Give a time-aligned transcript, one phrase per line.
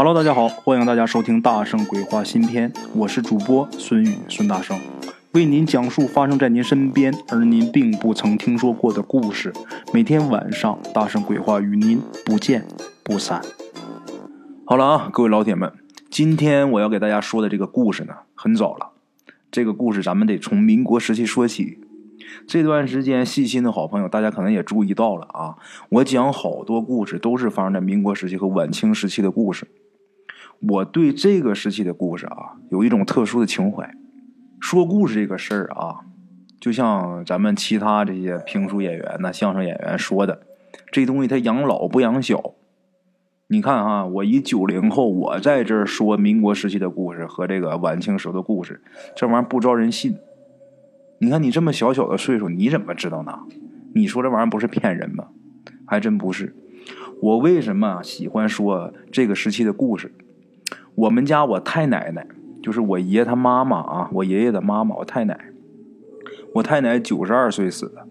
[0.00, 4.78] Hello，大家好，欢迎大家收听《大圣鬼话》新篇，我是主播孙宇孙大圣，
[5.32, 9.52] 为您讲述发生在您身边而您并不曾听说过的故事。
[9.92, 12.64] 每天晚上，《大圣鬼话》与您不见
[13.02, 13.42] 不散。
[14.64, 15.72] 好了啊，各位老铁们，
[16.08, 18.90] 今天我要给大家说的这个故事呢，很早了。
[19.50, 21.80] 这个故事咱们得从民国时期说起。
[22.46, 25.56] 这段时间细心的好朋友，大家可能也注意到了啊，
[25.88, 29.66] 我讲好多故事都是发生在民国时期和晚清时期的故事。
[30.60, 33.94] 我对这个时期的故事啊，有一种特殊的情怀。
[34.60, 36.00] 说故事这个事儿啊，
[36.60, 40.42] 就像咱们其他这些评书演员、那相声演员说的，
[40.90, 42.54] 这东西它养老不养小。
[43.46, 48.82] 你看哈，我一九零后，我在这儿说民国时期的故事和这个晚清时候的故事，
[49.14, 50.16] 这玩意儿不招人信。
[51.20, 53.38] 你看你这么小小的岁数，你怎么知道呢？
[53.94, 55.28] 你说这玩意儿不是骗人吗？
[55.86, 56.54] 还真不是。
[57.22, 60.12] 我为什么喜欢说这个时期的故事？
[60.98, 62.26] 我们家我太奶奶，
[62.60, 65.38] 就是我爷他妈妈啊，我爷爷的妈妈，我太奶。
[66.54, 68.04] 我太奶九十二岁死的，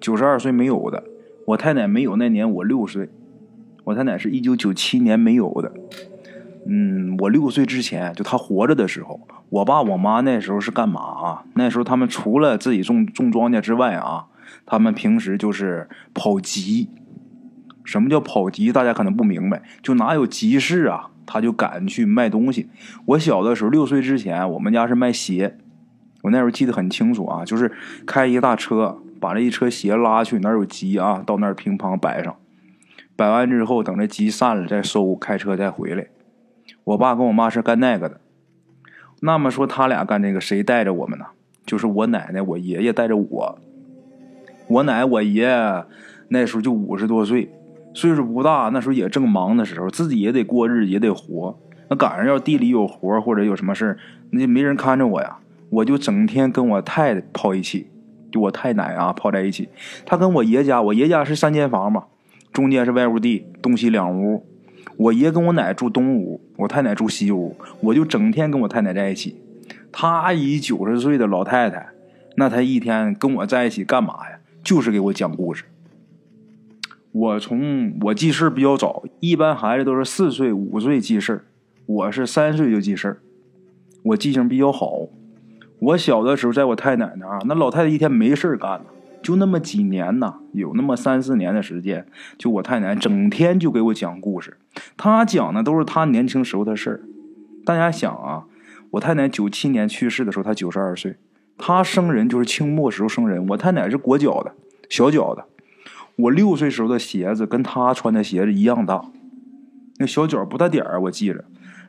[0.00, 1.04] 九十二岁没有的。
[1.46, 3.08] 我太奶没有那年我六岁，
[3.84, 5.72] 我太奶是一九九七年没有的。
[6.66, 11.44] 嗯，我六岁之前就她活着的时候，我爸我妈那时候是干嘛啊？
[11.54, 14.26] 那时候他们除了自己种种庄稼之外啊，
[14.66, 16.88] 他们平时就是跑集。
[17.84, 18.72] 什么叫跑集？
[18.72, 21.10] 大家可能不明白，就哪有集市啊？
[21.26, 22.68] 他就赶去卖东西。
[23.06, 25.56] 我小的时候六岁之前，我们家是卖鞋。
[26.22, 27.72] 我那时候记得很清楚啊，就是
[28.06, 32.36] 开一大车，把这一车鞋拉去哪有集啊，到那儿乒乓摆上，
[33.16, 36.06] 摆完之后等这集散了再收，开车再回来。
[36.84, 38.20] 我爸跟我妈是干那个的。
[39.20, 41.26] 那么说他俩干这个，谁带着我们呢？
[41.66, 43.58] 就是我奶奶、我爷爷带着我。
[44.68, 45.48] 我奶、我爷
[46.28, 47.50] 那时候就五十多岁。
[47.94, 51.58] 岁数不大，那时候也正忙的时候，自己也得过日子，也得活。
[51.88, 53.98] 那赶上要地里有活或者有什么事儿
[54.30, 55.36] 那就没人看着我呀，
[55.68, 57.88] 我就整天跟我太太泡一起，
[58.30, 59.68] 就我太奶啊泡在一起。
[60.06, 62.04] 她跟我爷家，我爷家是三间房嘛，
[62.52, 64.46] 中间是外屋地，东西两屋。
[64.96, 69.36] 我爷跟我奶住东屋，我太奶住西屋，我就整天跟我太奶在一起。
[69.90, 71.88] 她一九十岁的老太太，
[72.36, 74.38] 那她一天跟我在一起干嘛呀？
[74.64, 75.64] 就是给我讲故事。
[77.12, 81.44] 我从我记事比较早，一般孩子都是四岁五岁记事
[81.84, 83.20] 我是三岁就记事
[84.02, 85.08] 我记性比较好。
[85.78, 88.80] 我小的时候在我太奶那啊，那老太太一天没事干，
[89.22, 92.06] 就那么几年呐，有那么三四年的时间，
[92.38, 94.56] 就我太奶整天就给我讲故事。
[94.96, 97.00] 她讲的都是她年轻时候的事儿。
[97.64, 98.44] 大家想啊，
[98.92, 101.16] 我太奶九七年去世的时候，她九十二岁，
[101.58, 103.46] 她生人就是清末时候生人。
[103.48, 104.54] 我太奶是裹脚的，
[104.88, 105.44] 小脚的。
[106.16, 109.04] 我六岁时候的鞋子跟他穿的鞋子一样大，
[109.98, 111.44] 那小脚不大点儿，我记着。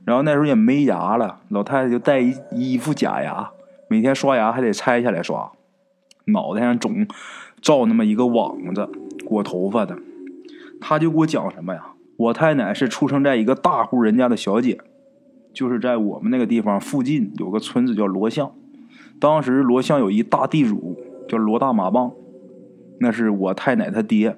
[0.05, 3.51] 然后那时候也没牙了，老太太就戴一一副假牙，
[3.87, 5.51] 每天刷牙还得拆下来刷，
[6.25, 7.07] 脑袋上总
[7.61, 8.89] 罩那么一个网子
[9.25, 9.97] 裹头发的。
[10.81, 11.87] 他就给我讲什么呀？
[12.17, 14.79] 我太奶是出生在一个大户人家的小姐，
[15.53, 18.51] 就是在我们那个地方附近有个村子叫罗巷，
[19.19, 20.97] 当时罗巷有一大地主
[21.27, 22.11] 叫罗大马棒。
[23.03, 24.37] 那是我太奶他爹，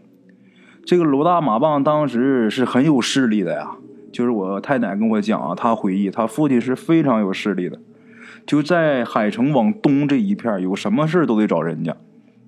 [0.83, 3.77] 这个罗大马棒当时是很有势力的呀。
[4.11, 7.79] 就是我太奶跟我讲啊，他回忆他父亲是非常有势力的，
[8.47, 11.95] 就在海城往东这一片，有什么事都得找人家。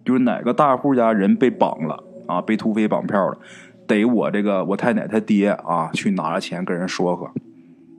[0.04, 3.38] 就是哪个大户家人被绑了啊，被土匪绑票了，
[3.86, 7.30] 得我这个我太奶他爹啊去拿了钱跟人说和，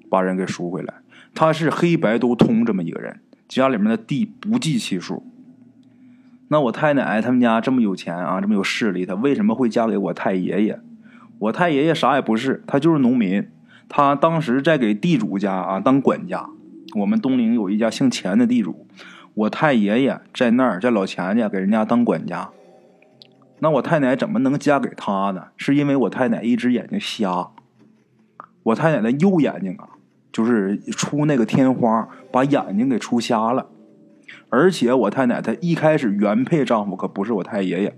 [0.09, 0.95] 把人给赎回来。
[1.35, 5.23] 他是黑白都通这么一个人，家里面的地不计其数。
[6.49, 10.81] 那我太奶他们家这么有钱啊，这么有势力，他为什么会嫁给我太爷爷？
[11.39, 13.49] 我太爷爷啥也不是，他就是农民。
[13.89, 16.49] 他当时在给地主家啊当管家。
[16.97, 18.87] 我们东陵有一家姓钱的地主，
[19.35, 22.51] 我太爷爷在那儿在老钱家给人家当管家。
[23.61, 25.49] 那我太奶怎么能嫁给他呢？
[25.57, 27.49] 是因为我太奶一只眼睛瞎，
[28.63, 29.89] 我太奶的右眼睛啊，
[30.33, 33.67] 就是出那个天花，把眼睛给出瞎了。
[34.49, 37.95] 而且我太奶她一开始原配丈夫可不是我太爷爷，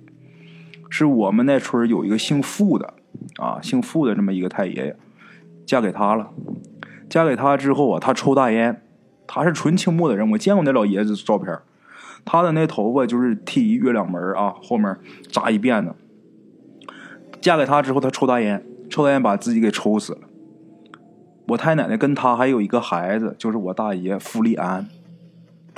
[0.88, 2.94] 是我们那村有一个姓傅的，
[3.37, 4.97] 啊，姓傅的这么一个太爷爷，
[5.65, 6.31] 嫁给他了。
[7.09, 8.82] 嫁给他之后啊，他抽大烟，
[9.27, 11.59] 他是纯清末的人，我见过那老爷子照片，
[12.25, 14.97] 他的那头发就是剃一月亮门啊，后面
[15.29, 15.94] 扎一辫子。
[17.41, 20.21] 嫁给他之后，他抽大烟，抽大烟把自己给抽死了。
[21.49, 24.87] 我太奶奶跟他还有一个孩子，就是我大爷傅立安。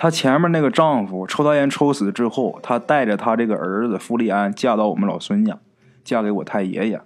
[0.03, 5.61] 她前面那个丈夫抽大烟抽死之后，她带着她这个儿子傅立安嫁到我们老孙家，
[6.03, 7.01] 嫁给我太爷爷。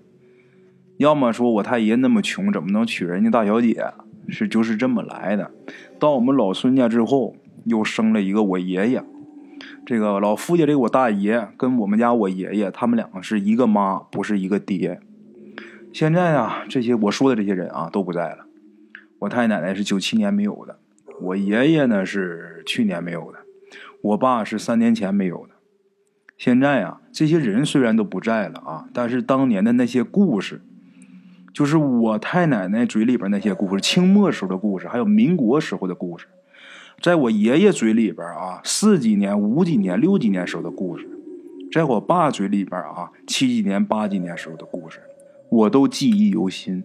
[0.96, 3.84] 要么说我太爷那么穷，怎么能娶人家大小姐？
[4.28, 5.50] 是就是这么来的。
[5.98, 9.04] 到我们老孙家之后，又生了一个我爷爷。
[9.84, 14.98] 这个老夫家这个我大爷跟我们家我爷爷，他们两个是一个妈，不是一个爹。
[15.92, 18.46] 现在啊，这些我说的这些人啊都不在了。
[19.18, 20.78] 我太奶奶是九七年没有的，
[21.20, 23.38] 我爷爷呢是去年没有的，
[24.02, 25.54] 我爸是三年前没有的。
[26.36, 30.60] 现在啊，这些人虽然都不在了啊，但是当年的那些故事，
[31.54, 36.26] 就是我太奶奶嘴里边那些故事，清末时候的故事，还有民国时候的故事，
[37.00, 41.08] 在我爷爷嘴里边啊，四几年、五几年、六几年时候的故事，
[41.72, 45.00] 在我爸嘴里边啊，七几年、八几年时候的故事，
[45.48, 46.84] 我都记忆犹新。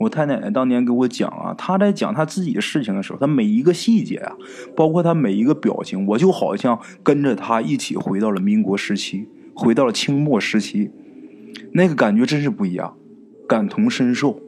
[0.00, 4.32] 我太奶奶当年给我讲啊，她在讲她自己的事情的时候，她每一个细节啊，
[4.74, 10.90] 包括她每一个表情，我就好像跟着她一起回到了民国时期，回到了清末时期，
[11.72, 12.96] 那个感觉真是不一样，
[13.46, 14.40] 感同身受，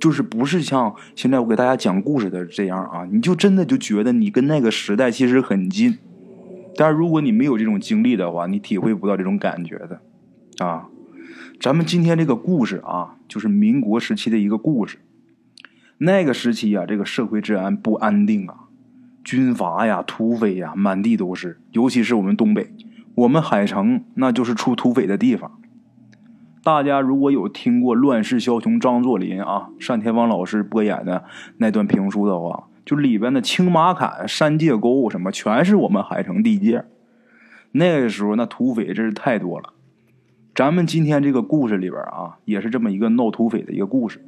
[0.00, 5.98] 就是不是像现在我给大家讲故事的这样啊，你就真的就觉得你跟那个时代其实很近，
[6.74, 10.00] 但是如果你没有这种经历的话，你体会不到这种感觉的，
[10.64, 10.88] 啊。
[11.60, 14.98] 咱们今天这个故事啊，就是民国时期的一个故事。
[15.98, 18.68] 那个时期啊，这个社会治安不安定啊，
[19.24, 21.58] 军阀呀、土匪呀，满地都是。
[21.72, 22.72] 尤其是我们东北，
[23.16, 25.60] 我们海城那就是出土匪的地方。
[26.62, 31.24] 大家如果有听过《乱世枭雄》张作霖啊、单田芳老师播演的
[31.56, 36.84] 那段评书的话，就里边的青马坎、山界沟什么，全是我们海城地界。
[37.72, 39.72] 那个时候，那土匪真是太多了。
[40.58, 44.20] 咱们今天这个故事里边啊，也是这么一个闹土匪的一个故事。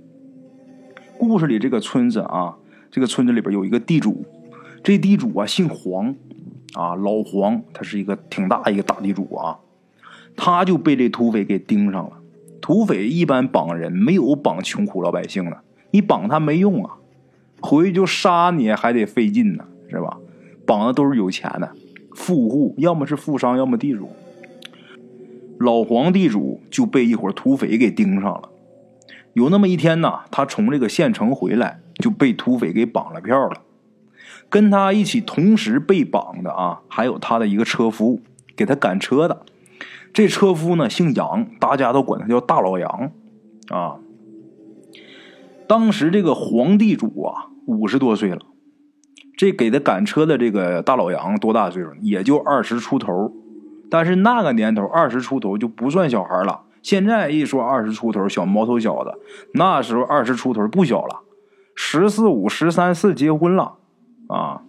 [1.18, 2.56] 故事里这个村子啊，
[2.88, 4.24] 这个村子里边有一个地主，
[4.84, 6.14] 这地主啊姓黄，
[6.74, 9.58] 啊老黄，他是一个挺大一个大地主啊，
[10.36, 12.12] 他就被这土匪给盯上了。
[12.60, 15.58] 土匪一般绑人没有绑穷苦老百姓的，
[15.90, 16.94] 你绑他没用啊，
[17.60, 20.16] 回去就杀你还得费劲呢，是吧？
[20.64, 21.72] 绑的都是有钱的
[22.14, 24.08] 富户，要么是富商，要么地主。
[25.60, 28.48] 老黄地主就被一伙土匪给盯上了。
[29.34, 33.60] 有那么一天呢，他从这个县城回来，就被土匪给绑了票了。
[34.48, 38.22] 跟他一起同时被绑的啊，还有他的一个车夫，
[38.56, 39.42] 给他赶车的。
[40.14, 43.12] 这车夫呢姓杨，大家都管他叫大老杨
[43.68, 43.98] 啊。
[45.68, 48.40] 当时这个黄地主啊五十多岁了，
[49.36, 51.90] 这给他赶车的这个大老杨多大岁数？
[52.00, 53.34] 也就二十出头。
[53.90, 56.62] 但是那个年头，二十出头就不算小孩了。
[56.82, 59.12] 现在一说二十出头，小毛头小子，
[59.52, 61.20] 那时候二十出头不小了，
[61.74, 63.74] 十四五、十三四结婚了
[64.28, 64.62] 啊。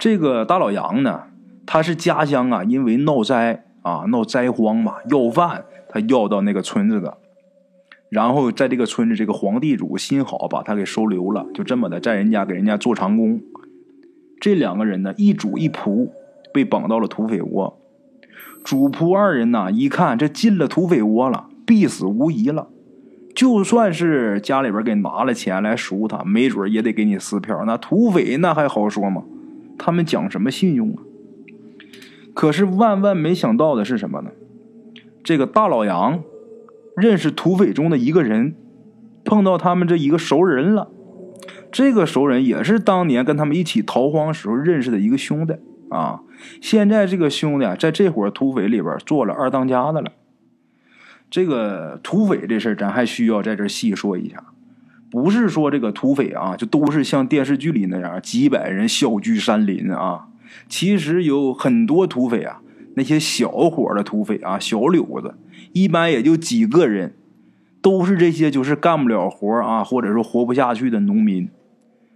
[0.00, 1.24] 这个大老杨呢，
[1.64, 7.18] 他是家乡啊，因为闹灾啊，闹灾荒嘛，要饭，他要到那个村子的。
[8.08, 13.40] 然后在这个村子，这个皇地主心好，把他给收留了，就这么的在人家给人家做长工。
[14.40, 16.10] 这两个人呢，一主一仆，
[16.52, 17.78] 被绑到了土匪窝。
[18.64, 22.68] 主仆二人呐，一看这进了土匪窝了，必死无疑了。
[23.34, 27.64] 就算是家里边给拿了钱来赎他，没准也得给你撕票。
[27.66, 29.24] 那土匪那还好说吗？
[29.78, 31.02] 他们讲什么信用啊？
[32.34, 34.30] 可是万万没想到的是什么呢？
[35.24, 36.22] 这个大老杨
[36.96, 38.54] 认识土匪中的一个人，
[39.24, 40.88] 碰到他们这一个熟人了。
[41.70, 45.54] 这个熟人也是当年跟他们一起逃荒时候认识的一个兄弟。
[45.92, 46.20] 啊，
[46.60, 50.10] 现在这个兄弟在这伙土匪里边做了二当家的了。
[51.30, 54.44] 这个土匪这事咱还需要在这细说一下。
[55.10, 60.28] 不是说这个土匪啊，就都是像电视剧里那样几百人小居山林啊。
[60.68, 62.62] 其实有很多土匪啊，
[62.94, 65.34] 那些小伙的土匪啊，小柳子，
[65.72, 67.14] 一般也就几个人，
[67.82, 71.48] 都是这些就是干不了活啊，或者说活不下去的农民。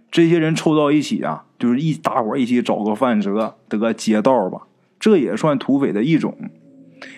[0.09, 4.61] 这些人凑到一起啊，就是一大伙一起找个饭辙得劫道吧，
[4.99, 6.35] 这也算土匪的一种。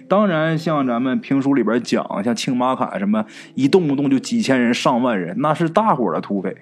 [0.10, 6.58] 当然，像咱们评书里边讲，像青马坎什么，一动不动就几千人、上万人，那是大伙的土匪。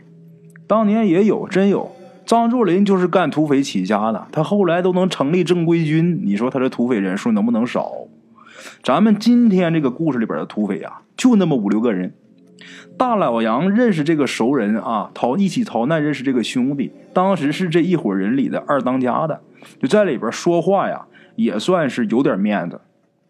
[0.67, 1.91] 当年也有，真有。
[2.25, 7.89] 张作霖就是干土匪起家的，他后来都能成立正规军，你说他这土匪人数能不能少？
[8.83, 12.13] 咱们今天这个故事里边的土匪啊，就那么五六个人。
[12.97, 19.41] 大老杨认识这个熟人啊，逃一起逃难认识这个兄弟，当时是这一伙人里的二当家的，
[19.79, 22.81] 就在里边说话呀，也算是有点面子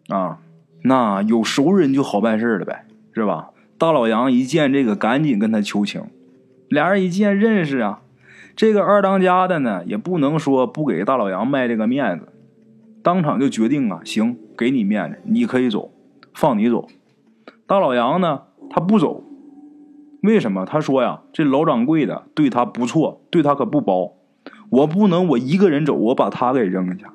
[0.08, 0.38] 啊。
[0.82, 3.50] 那有熟人就好办事了呗，是吧？
[3.76, 6.04] 大老杨一见这个，赶紧跟他求情。
[6.68, 8.02] 俩人一见认识啊，
[8.56, 12.28] 这个二当家的呢，也不能说不给大老杨卖这个面子，
[13.02, 15.92] 当场就决定啊，行，给你面子，你可以走，
[16.32, 16.88] 放你走。
[17.66, 18.42] 大老杨呢？
[18.70, 19.24] 他不走。
[20.22, 20.64] 为什么？
[20.64, 24.16] 他说呀，这老掌柜的对他不错，对他可不薄。
[24.70, 27.12] 我不能我一个人走，我把他给扔下。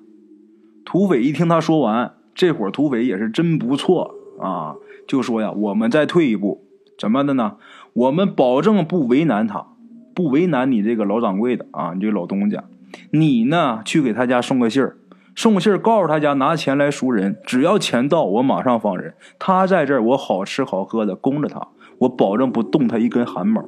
[0.85, 4.75] 土匪一听他说完，这会土匪也是真不错啊，
[5.07, 6.63] 就说呀，我们再退一步，
[6.97, 7.57] 怎么的呢？
[7.93, 9.67] 我们保证不为难他，
[10.15, 12.63] 不为难你这个老掌柜的啊，你这老东家。
[13.12, 14.97] 你呢，去给他家送个信儿，
[15.36, 19.16] 送信告诉他家拿钱来赎人，只要钱到，我马上放人。
[19.40, 21.70] 他在这儿，我好吃好喝的供着他。
[22.00, 23.63] 我保证不动他一根汗毛。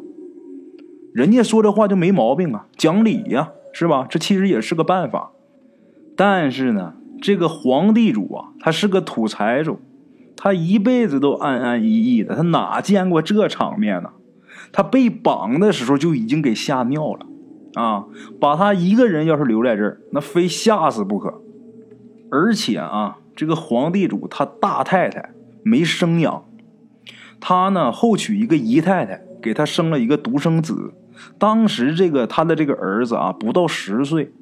[1.14, 4.06] 人家说这话就没毛病啊，讲理呀，是吧？
[4.10, 5.32] 这其实也是个办法。
[6.16, 9.80] 但是呢，这个皇帝主啊，他是个土财主，
[10.36, 14.10] 他一辈子都安安逸逸的，他哪见过这场面呢？
[14.72, 17.26] 他被绑的时候就已经给吓尿了
[17.82, 18.06] 啊！
[18.40, 21.42] 把他一个人要是留在这儿，那非吓死不可。
[22.36, 25.30] 而且啊，这个皇帝主他大太太
[25.63, 26.44] 没生养。
[27.39, 30.94] 他呢后娶一个姨太太，给他生了一个独生子。
[31.38, 34.34] 当时这个他的这个儿子啊不到十岁，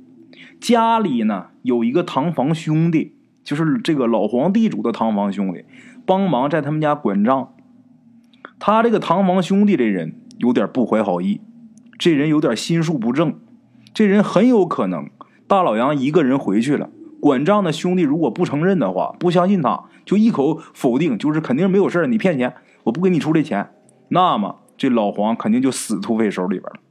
[0.60, 5.66] 家里呢有一个堂房兄弟，就是这个老皇帝主的堂房兄弟，
[6.04, 7.54] 帮忙在他们家管账。
[8.58, 11.42] 他这个堂房兄弟这人有点不怀好意，
[12.00, 13.36] 这人有点心术不正，
[13.94, 15.12] 这人很有可能
[15.48, 16.90] 大老杨一个人回去了，
[17.24, 22.54] 管账的兄弟如果不承认的话，不相信他，就一口否定，就是肯定没有事你骗钱。
[22.84, 23.70] 我不给你出这钱，
[24.10, 26.82] 那么这老黄肯定就死土匪手里边了。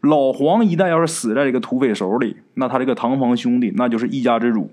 [0.00, 4.70] 老黄一旦要是死在这个土匪手里，那他这个堂房兄弟那就是一家之主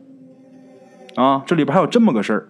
[1.16, 1.44] 啊。
[1.46, 2.48] 这里边还有这么个事儿，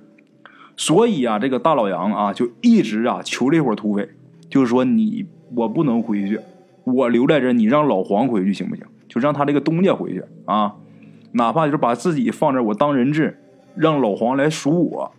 [0.77, 4.07] 所以啊，这个大老杨啊就一直啊求这伙土匪，
[4.47, 6.39] 就是说你我不能回去，
[6.83, 8.85] 我留在这，你让老黄回去行不行？
[9.09, 10.75] 就让他这个东家回去啊，
[11.33, 13.39] 哪怕就是把自己放这，我当人质，
[13.75, 15.11] 让老黄来赎我。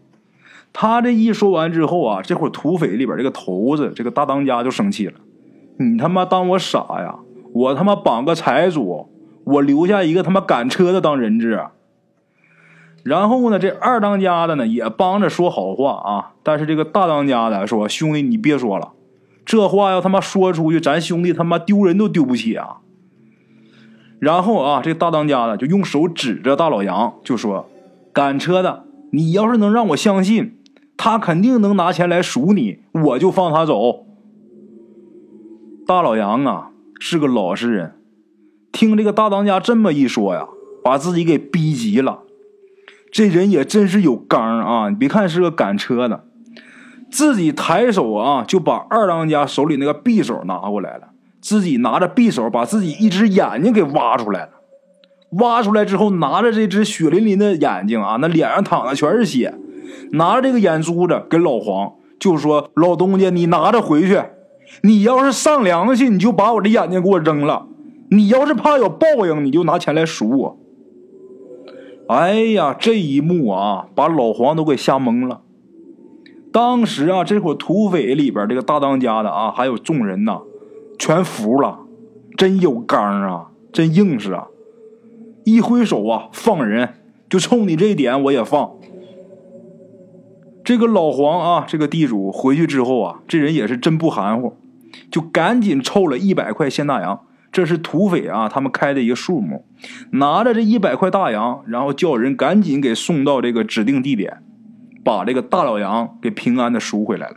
[0.73, 5.15] 他这一说完之后啊，这会儿土匪里边这个头子，这个大当家就生气了
[5.79, 7.17] ：“你他妈当我傻呀？
[7.53, 9.09] 我他妈绑个财主，
[9.45, 11.67] 我留下一个他妈赶车的当人质。”
[13.05, 18.93] 然后呢，这二当家的呢也帮着说好话啊，但是这个大当家的说：“兄弟，你别说了，
[19.45, 22.79] 这话要他妈说出去，咱兄弟他妈丢人都丢不起啊。”
[24.25, 27.69] 然后啊，这大当家的就用手指着大老杨就说
[28.11, 30.57] ：“赶车的，你要是能让我相信。”
[30.97, 34.07] 他肯定能拿钱来赎你，我就放他走。
[35.87, 37.97] 大老杨啊，是个老实人，
[38.73, 40.47] 听这个大当家这么一说呀，
[40.83, 42.21] 把自己给逼急了。
[43.13, 44.89] 这人也真是有刚啊！
[44.89, 46.25] 你别看是个赶车的，
[47.11, 51.09] 自己抬手啊，就把二当家手里那个匕首拿过来了，
[51.45, 54.49] 自己拿着匕首把自己一只眼睛给挖出来了。
[55.41, 59.55] 挖出来之后，拿着这只血淋淋的眼睛啊，那脸上淌的全是血。
[60.13, 64.23] 拿着这个眼珠子给老黄，就说：“老东家，你拿着回去。
[64.85, 67.67] 你要是上良心，你就把我的眼睛给我扔了；
[68.11, 70.59] 你要是怕有报应，你就拿钱来赎我。”
[72.09, 75.43] 哎呀，这一幕啊，把老黄都给吓懵了。
[76.51, 80.41] 当时啊，这伙土匪里边这个大当家的啊，还有众人呐，
[80.99, 81.81] 全服了，
[82.37, 84.47] 真有刚啊，真硬实啊！
[85.45, 86.95] 一挥手啊，放人，
[87.29, 88.73] 就冲你这一点，我也放。
[90.65, 94.57] 这个老黄啊，这个地主回去之后啊，这人也是真不含糊，
[95.11, 97.21] 就赶紧凑了一百块现大洋，
[97.53, 99.67] 这是土匪啊他们开的一个数目，
[100.13, 104.43] 拿着这一百块大洋，然后叫人赶紧给送到这个指定地点，
[105.05, 107.35] 把这个大老杨给平安的赎回来了。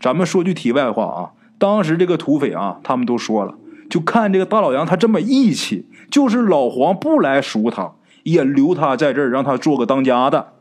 [0.00, 3.54] 咱们说句题外话啊，当时这个土匪啊，他们都说了，
[3.88, 7.92] 就看这个大老杨他这么义气，就是老黄不来赎他，
[8.24, 10.52] 也留他在这儿，让他做个当家的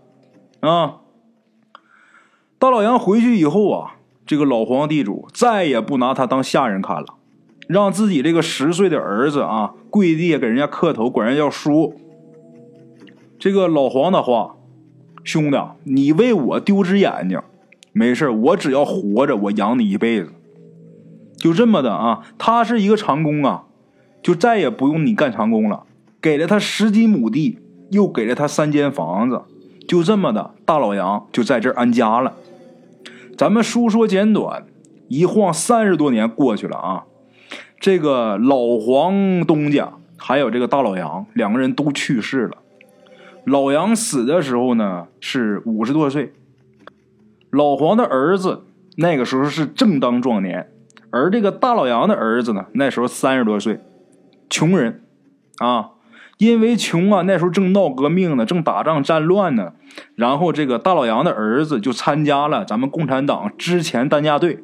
[0.61, 0.97] 啊。
[2.59, 3.95] 大老杨回去以后啊，
[4.25, 7.15] 这个老黄地主再也不拿他当下人看了，
[7.67, 11.95] 让自己这个十岁的儿子啊跪地给人家磕头，管人叫叔。
[13.37, 14.55] 这个老黄的话，
[15.25, 17.41] 兄弟，你为我丢只眼睛，
[17.91, 20.31] 没事我只要活着，我养你一辈子。
[21.43, 23.65] 就这么的啊，他是一个长工啊，
[24.21, 25.83] 就再也不用你干长工了，
[26.21, 27.59] 给了他十几亩地，
[27.89, 29.41] 又给了他三间房子，
[29.85, 32.31] 就这么的，大老杨就在这儿安家了。
[33.37, 34.65] 咱们书说简短，
[35.09, 37.03] 一晃三十多年过去了啊！
[37.77, 42.59] 这个老黄东家还有这个大老杨两个人都去世了。
[43.43, 46.31] 老杨死的时候呢是五十多岁，
[47.49, 48.63] 老黄的儿子
[48.95, 50.69] 那个时候是正当壮年，
[51.13, 53.79] 而这个大老杨的儿子呢那时候三十多岁，
[54.49, 55.03] 穷人
[55.59, 55.91] 啊。
[56.39, 59.73] 因为穷啊，那时候正闹革命呢，正打仗战乱呢。
[60.15, 64.61] 然后这个大老杨的儿子就参加了咱们共产党之前担架队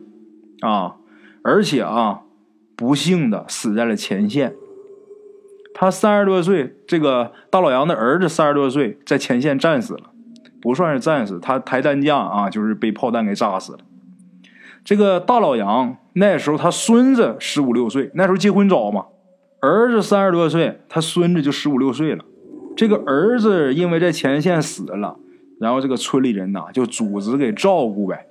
[0.61, 0.95] 啊，
[1.43, 2.21] 而且啊，
[2.75, 4.55] 不幸的死在了前线。
[5.73, 10.09] 他三十多岁，这个大老杨的儿子三十多岁，在前线战死了，
[10.59, 13.79] 不算是战死，他抬担架啊，就是被炮弹给炸死了。
[14.89, 19.05] 这个大老杨那时候他孙子十五六岁，那时候结婚早嘛，
[19.61, 22.25] 儿子三十多岁，他孙子就十五六岁了。
[22.75, 25.19] 这个儿子因为在前线死了，
[25.59, 28.25] 然后这个村里人呐就组织给照顾呗。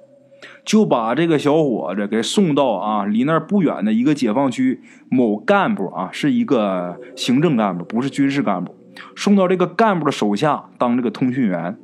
[0.65, 8.75] 就把这个小伙子给送到啊，离那儿不远的一个解放区某干部啊，是一个行政干部，不是军事干部，
[9.15, 11.79] 送到这个干部的手下当这个通讯员。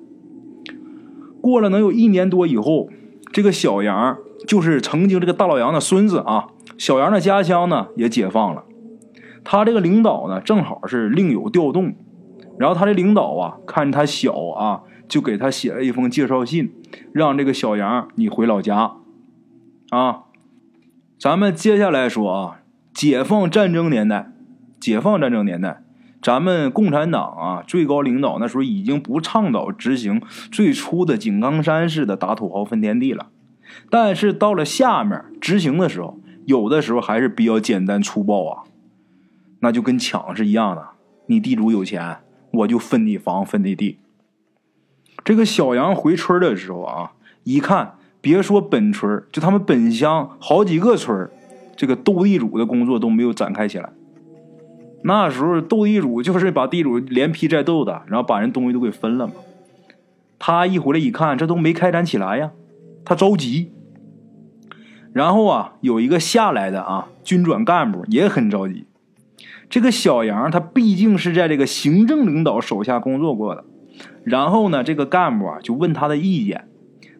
[1.41, 2.89] 过了能有一年多以后，
[3.33, 6.49] 这个小杨就是曾经这个大老杨的孙子啊，
[6.79, 8.65] 小杨的家乡呢也解放了，
[9.43, 11.95] 他这个领导呢正好是另有调动，
[12.59, 14.83] 然后他的领导啊看他小啊。
[15.07, 16.73] 就给他写了一封介绍信，
[17.13, 18.95] 让这个小杨你回老家，
[19.91, 20.23] 啊，
[21.19, 22.61] 咱们接下来说啊，
[22.95, 24.33] 解放战争年代，
[24.81, 25.83] 解放战争年代，
[26.23, 33.27] 咱们共产党啊最高领导那时候已经不倡导执行最初的井冈山式的打土豪分田地了，
[33.91, 38.65] 但是到了下面执行的时候，有的时候还是比较简单粗暴啊，
[39.61, 40.89] 那就跟抢是一样的，
[41.27, 42.19] 你地主有钱，
[42.51, 43.99] 我就分你房分你地。
[45.25, 47.13] 这个小杨回村的时候啊，
[47.45, 51.31] 一看，别说本村，就他们本乡好几个村
[51.77, 53.91] 这个斗地主的工作都没有展开起来。
[55.05, 59.35] 那时候斗地主就是把地主连批带斗的，然后把人东西都给分了嘛。
[60.39, 62.51] 他一回来一看，这都没开展起来呀，
[63.05, 63.71] 他着急。
[65.13, 68.87] 然后啊，有一个下来的啊军转干部也很着急。
[69.71, 73.65] 这个小杨他毕竟是在这个行政领导手下工作过的。
[74.25, 76.69] 然后呢，这个干部啊就问他的意见。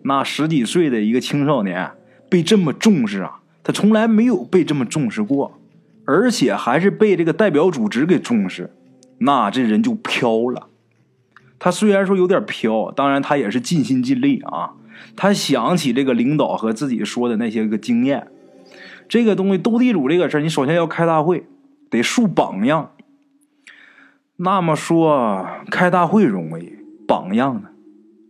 [0.03, 1.93] 那十几岁的一个青少年
[2.29, 5.59] 被这么重视啊，他从来没有被这么重视过，
[6.05, 8.75] 而且还是被这个代表组织给重视，
[9.19, 10.69] 那这人就飘了。
[11.59, 14.73] 他虽然说有点飘，当然他也是尽心尽力啊。
[15.17, 18.29] 他想起这个领导和自己说的那些个经验，
[19.09, 21.47] 这个东西斗地主这个事你首先要开大会，
[21.91, 22.91] 得树榜样。
[24.37, 27.69] 那么说开大会容易，榜样呢？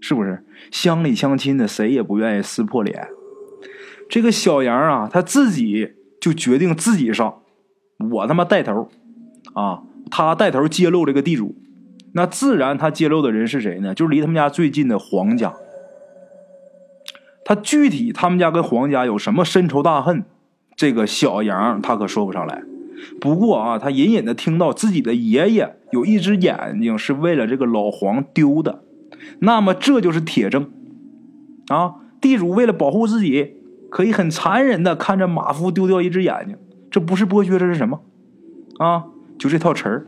[0.01, 3.09] 是不是乡里乡亲的谁也不愿意撕破脸？
[4.11, 7.41] 这个小杨啊，他自己就决定自己上，
[8.11, 8.91] 我他妈带头
[9.55, 9.83] 啊！
[10.11, 11.57] 他带头揭露这个地主，
[12.13, 13.95] 那自然他揭露的人是谁呢？
[13.95, 15.55] 就是离他们家最近的黄家。
[17.45, 20.25] 他具体他们家跟黄家有什么深仇大恨？
[20.77, 22.63] 这个小杨他可说不上来。
[23.21, 28.83] 不过啊，他隐隐的听到自己的爷爷有一只眼睛是为了这个老黄丢的，
[29.41, 30.71] 那么这就是铁证
[31.69, 31.97] 啊！
[32.21, 33.57] 地主为了保护自己，
[33.91, 36.57] 可以很残忍的看着马夫丢掉一只眼睛，
[36.91, 38.01] 这不是剥削，这是什么？
[38.79, 39.05] 啊，
[39.39, 40.07] 就这套词儿。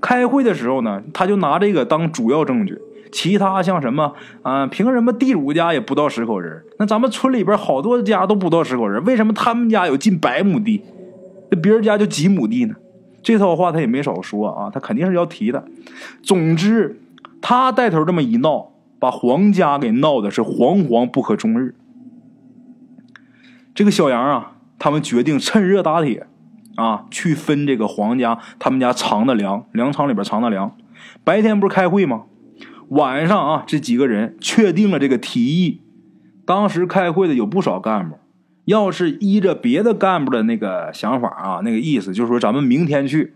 [0.00, 2.78] 开会的时候呢，他就拿这个当主要证据，
[3.12, 6.62] 其他像什么啊，凭什么地主家也不到十口人？
[6.78, 10.82] 那咱们村里边好多家都不到十口人，为什么他们家有近百亩地？
[11.50, 12.74] 那别人家就几亩地呢，
[13.22, 15.64] 这套话他也没少说啊，他肯定是要提的。
[16.22, 17.00] 总之，
[17.42, 21.74] 他带头这么一闹，把黄家给闹的是惶惶不可终日。
[23.74, 26.26] 这个小杨啊，他们决定趁热打铁
[26.76, 30.76] 啊，去分这个黄家他们家藏的粮，粮仓里边藏的粮。
[31.24, 32.22] 白天不是开会吗？
[32.90, 35.80] 晚上啊，这几个人确定了这个提议。
[36.44, 38.18] 当时开会的有不少干部。
[38.66, 43.34] 要是依着别的干部的那个想法啊，那个意思就是说，咱们明天去。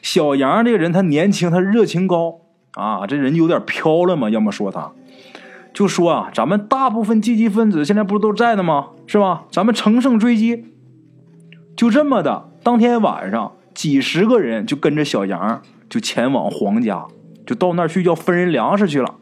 [0.00, 4.30] 小杨这个人，他年轻，他热情高啊，这人有点飘了嘛。
[4.30, 4.92] 要么说他，
[5.72, 8.90] 就说啊，咱们大部分积极分子现在不是都在呢吗？
[9.06, 9.44] 是吧？
[9.50, 10.66] 咱们乘胜追击。
[11.74, 17.06] 就这么的，当天晚上，几十个人就跟着小杨就前往黄家，
[17.46, 19.16] 就到那儿去要分人粮食去了。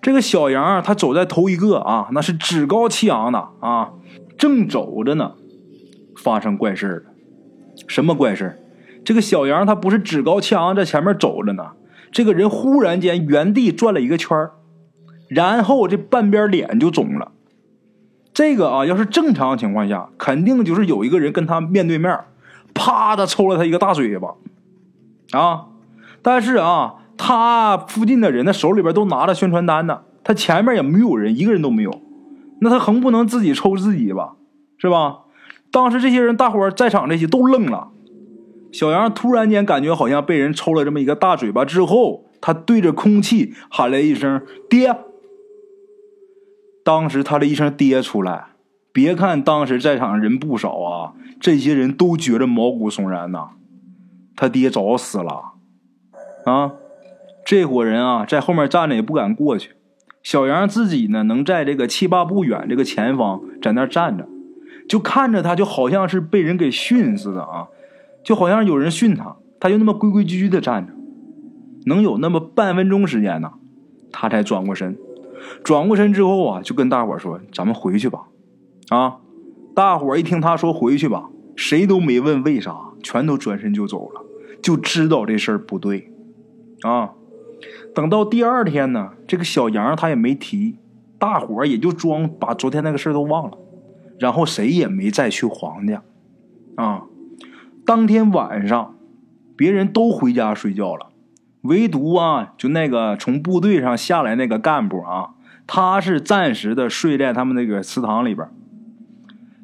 [0.00, 3.92] 这个小杨他走在头一个啊，那是趾高气昂的啊，
[4.36, 5.34] 正走着呢，
[6.16, 7.12] 发生怪事了。
[7.86, 8.60] 什么怪事
[9.04, 11.72] 这个小杨他不是趾高气昂在前面走着呢，
[12.10, 14.36] 这个人忽然间原地转了一个圈
[15.28, 17.30] 然后这半边脸就肿了。
[18.34, 22.18] 这个啊，要是正常情况下，肯定就是有一个人跟他面对面，
[22.74, 24.34] 啪的抽了他一个大嘴巴
[25.30, 25.66] 啊。
[26.22, 26.96] 但是啊。
[27.24, 32.02] 他附近的人，他手里边都拿着宣传单呢，他前面也没有人，一个人都没有，
[32.60, 34.34] 那他横不能自己抽自己吧，
[34.76, 35.20] 是吧？
[35.70, 37.90] 当时这些人，大伙在场这些都愣了。
[38.72, 44.92] 小杨突然间感觉好像被人抽了这么一个大嘴巴之后，他对着空气喊了一声“爹”。
[46.84, 48.46] 当时他的一声“爹”出来，
[48.92, 53.50] 别看当时在场人不少啊，这些人都觉着毛骨悚然呐。
[54.34, 55.52] 他爹早死了，
[56.46, 56.72] 啊，
[57.44, 59.72] 这伙人啊在后面站着也不敢过去。
[60.22, 64.28] 小杨自己呢，能在这个七八步远这个前方在那站着，
[64.88, 67.66] 就看着他，就好像是被人给训似的啊，
[68.22, 70.92] 就好像有人训他，他就那么规规矩矩的站着，
[71.86, 73.54] 能有那么半分钟时间呢，
[74.12, 74.96] 他才转过身。
[75.64, 78.28] 转过身之后啊，就跟大伙说：“咱们回去吧。”
[78.90, 79.16] 啊，
[79.74, 84.24] 大伙一听他说回去吧，谁都没问为啥，全都转身就走了，
[84.62, 86.12] 就知道这事儿不对，
[86.82, 87.14] 啊。
[87.94, 90.76] 等到第二天呢，这个小杨他也没提，
[91.18, 93.58] 大伙儿也就装把昨天那个事儿都忘了，
[94.18, 96.02] 然后谁也没再去黄家。
[96.76, 97.02] 啊，
[97.84, 98.96] 当天晚上，
[99.54, 101.08] 别人都回家睡觉了，
[101.62, 105.34] 唯独啊，就那个从部队上下来那个干部啊，
[105.66, 108.48] 他是暂时的睡在他们那个祠堂里边，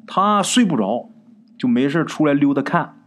[0.05, 1.09] 他睡不着，
[1.57, 2.98] 就没事出来溜达看。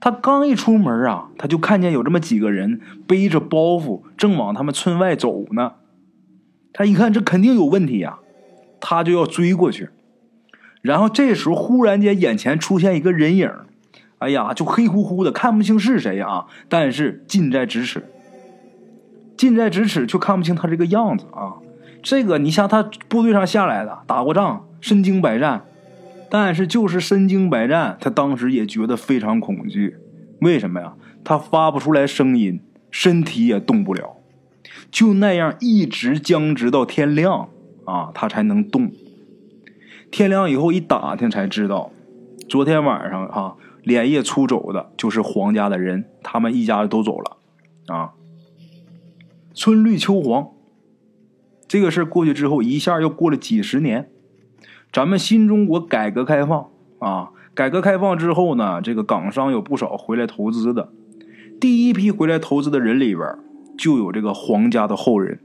[0.00, 5.74] 他刚一出门啊，他就看见有这么几个人背着包袱，正往他们村外走呢。
[6.72, 8.18] 他一看，这肯定有问题呀，
[8.80, 9.90] 他就要追过去。
[10.80, 13.50] 然后这时候，忽然间眼前出现一个人影，
[14.18, 18.04] 哎呀，就黑乎乎的，看不清是谁啊，但是近在咫尺，
[19.36, 21.60] 近在咫尺却看不清他这个样子啊。
[22.02, 25.64] 这个你像他部队上下来的，打过仗，身经百战。
[26.30, 29.96] 但是就是身经百战，他当时也觉得非常恐惧。
[30.40, 30.94] 为什么呀？
[31.24, 34.16] 他发不出来声音，身体也动不了，
[34.90, 37.50] 就那样一直僵直到天亮
[37.84, 38.90] 啊，他才能动。
[40.10, 41.90] 天亮以后一打听才知道，
[42.48, 47.36] 昨天晚上啊连夜出走的就是黄家的人，他们一家都走了
[47.88, 48.12] 啊。
[49.52, 50.48] 春绿秋黄，
[51.68, 54.08] 这个事过去之后，一下又过了几十年。
[54.92, 60.92] 咱们新中国改革开放啊，改革开放之后呢，这个港商有不少回来投资的。
[61.60, 63.38] 第一批回来投资的人里边，
[63.78, 65.40] 就有这个黄家的后人。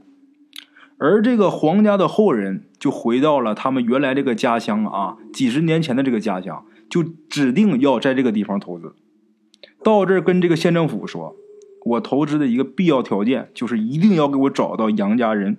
[0.98, 8.94] 而这个黄家的后人就回到了他们原来这个家乡啊，几十年前的这个家乡，就指定要在这个地方投资。
[9.84, 11.36] 到这儿跟这个县政府说，
[11.84, 15.58] 我投资的一个必要条件就是一定要给我找到杨家人。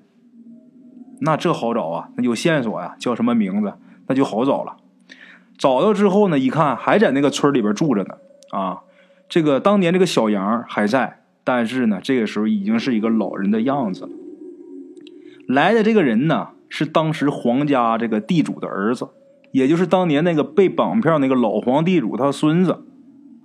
[1.19, 3.73] 那这好找啊，那有线索呀，叫什么名字，
[4.08, 4.77] 那就好找了。
[5.58, 8.15] 找到之后呢，一看还在那个村里边住着呢。
[8.51, 8.82] 啊，
[9.27, 14.10] 这个当年这个小杨还在，但是呢，这个时候已经是一个老人的样子了。
[15.47, 19.10] 来的这个人呢，是当时黄家这个地主的儿子，
[19.51, 22.86] 也就是当年那个被绑票那个老黄地主他孙子。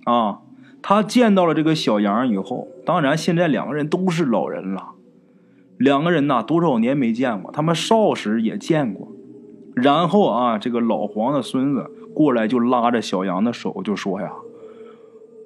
[0.03, 0.39] 啊，
[0.81, 4.89] 他见到了这个小杨以后，当然现在两个人都是老人了。
[5.83, 9.11] 两个人呐，多少年没见过，他们少时也见过。
[9.75, 14.31] 然后啊，这个老黄的孙子过来就拉着小杨的手，就说呀：“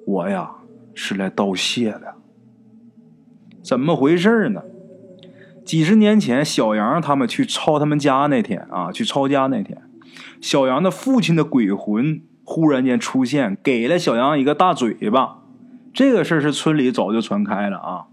[0.06, 0.52] 我呀
[0.94, 2.14] 是来道谢的。
[3.62, 4.62] 怎么回事呢？
[5.64, 9.82] 几十年前，小杨他们去抄他们家那天啊，去抄家那天，
[10.40, 15.38] 小杨的父亲的鬼魂忽然间出现，给了小杨一个大嘴巴。
[15.92, 18.04] 这个事儿是村里早就传开了啊。”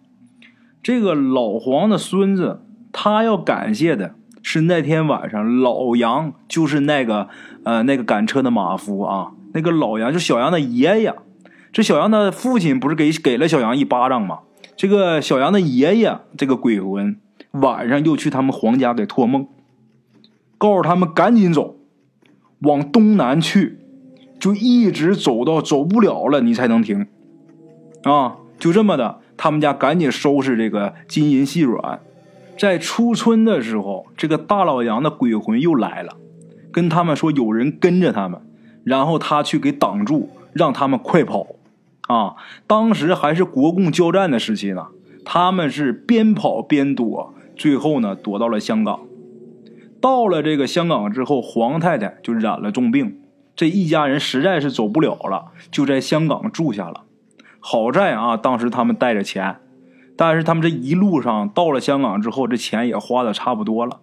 [0.85, 7.27] 这个老黄的孙子，他要感谢的是那天晚上老杨，就是那个
[7.63, 11.15] 呃那个赶车的马夫啊，那个老杨就小杨的爷爷。
[11.73, 14.41] 这小杨的父亲不是给给了小杨一巴掌吗？
[14.77, 17.17] 这个小杨的爷爷，这个鬼魂
[17.53, 19.47] 晚上又去他们黄家给托梦，
[20.59, 21.77] 告诉他们赶紧走，
[22.59, 23.79] 往东南去，
[24.39, 27.07] 就一直走到走不了了，你才能停
[28.03, 29.21] 啊，就这么的。
[29.37, 31.99] 他们家赶紧收拾这个金银细软，
[32.57, 36.17] 在初春的时候，这个大老杨的鬼魂又来了，
[36.71, 38.41] 跟他们说有人跟着他们，
[38.83, 41.47] 然后他去给挡住，让他们快跑。
[42.07, 42.35] 啊，
[42.67, 44.87] 当时还是国共交战的时期呢，
[45.25, 48.99] 他们是边跑边躲，最后呢躲到了香港。
[49.99, 53.21] 到了这个香港之后，黄太太就染了重病，
[53.55, 57.01] 这一家人实在是走不了了，就在香港住下了。
[57.67, 59.55] 好在啊，当时他们带着钱，
[60.15, 64.01] 但是他们这一路上到了香港之后，这钱也花的差不多了。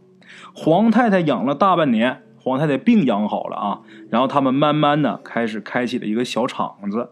[0.53, 7.11] 黄太太养了大半年，黄太太病养好了啊，然后他们慢慢的开始开启了一个小厂子，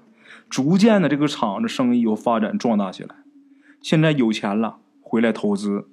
[0.49, 3.15] 逐渐的这个厂子生意又发展壮大起来。
[3.81, 5.89] 现在有钱了，回来投资。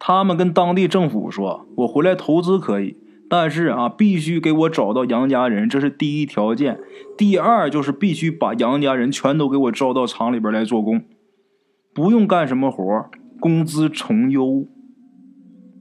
[0.00, 2.96] 他们跟当地政府说：“我回来投资可以。”
[3.32, 6.78] 但是啊，必须给我找到杨家人，这是第一条件。
[7.16, 11.02] 第二就是必须把杨家人全都给我招到厂里边来做工，
[11.94, 12.84] 不用干什么活
[13.40, 14.66] 工资从优。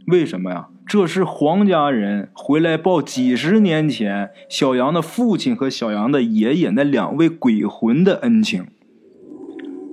[0.08, 0.70] 为什么呀？
[0.88, 8.68] 这是黄家人回来报几十年前小杨的父亲和小杨的爷爷那两位鬼魂的恩情。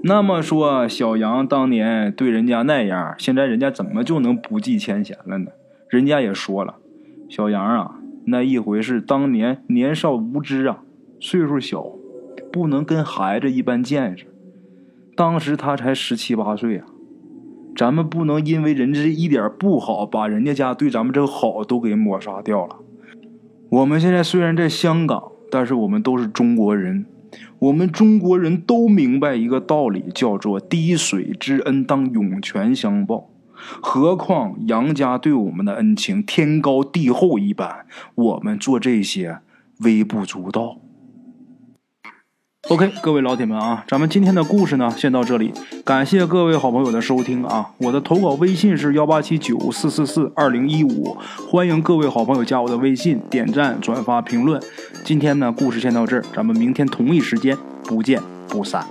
[0.05, 5.51] 那么说，小杨当年对人家那样，现在人家怎么就能不计前嫌了呢？
[5.89, 6.77] 人家也说了，
[7.29, 10.79] 小杨啊，那一回是当年年少无知啊，
[11.21, 11.85] 岁数小，
[12.51, 14.27] 不能跟孩子一般见识。
[15.15, 16.87] 当时他才十七八岁啊。
[17.77, 22.77] 咱们不能因为人这一点不好，把人家家对咱们这个好都给抹杀掉了。
[23.69, 27.05] 我们现在虽然在香港，但是我们都是中国人。
[27.59, 33.29] 我们中国人都明白一个道理，叫做滴水之恩当涌泉相报。
[33.81, 39.39] 何况杨家对我们的恩情天高地厚一般，我们做这些
[39.81, 40.79] 微不足道。
[42.69, 45.55] OK，各位老铁们啊，咱们今天的故事呢，先到这里。
[45.87, 47.71] 感谢各位好朋友的收听啊！
[47.79, 51.17] 我的投稿微信是幺八七九四四四二零一五，
[51.49, 54.61] 欢迎各位好朋友加我的微信，点赞、转发、评论。
[55.03, 58.87] 今天呢，故事先到这儿，咱们明天同一时间不见不散。